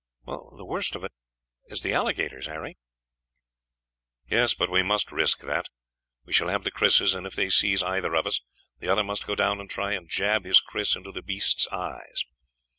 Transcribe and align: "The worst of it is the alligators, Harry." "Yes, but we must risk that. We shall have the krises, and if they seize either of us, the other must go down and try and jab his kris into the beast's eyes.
"The 0.25 0.65
worst 0.65 0.95
of 0.95 1.03
it 1.03 1.11
is 1.67 1.83
the 1.83 1.93
alligators, 1.93 2.47
Harry." 2.47 2.79
"Yes, 4.27 4.55
but 4.55 4.71
we 4.71 4.81
must 4.81 5.11
risk 5.11 5.41
that. 5.41 5.67
We 6.25 6.33
shall 6.33 6.47
have 6.47 6.63
the 6.63 6.71
krises, 6.71 7.13
and 7.13 7.27
if 7.27 7.35
they 7.35 7.51
seize 7.51 7.83
either 7.83 8.15
of 8.15 8.25
us, 8.25 8.41
the 8.79 8.87
other 8.89 9.03
must 9.03 9.27
go 9.27 9.35
down 9.35 9.59
and 9.59 9.69
try 9.69 9.91
and 9.93 10.09
jab 10.09 10.43
his 10.43 10.59
kris 10.59 10.95
into 10.95 11.11
the 11.11 11.21
beast's 11.21 11.67
eyes. 11.67 12.25